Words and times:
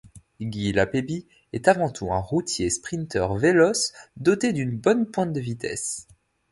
Guy 0.41 0.71
Lapébie 0.73 1.27
est 1.53 1.67
avant 1.67 1.91
tout 1.91 2.11
un 2.11 2.17
routier-sprinteur 2.17 3.35
véloce, 3.35 3.93
doté 4.17 4.51
d'une 4.51 4.75
bonne 4.75 5.05
pointe 5.05 5.31
de 5.31 5.39
vitesse. 5.39 6.07